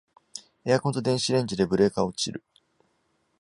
[0.65, 2.41] エアコンと電子レンジでブレーカー落ちる